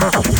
What? 0.00 0.39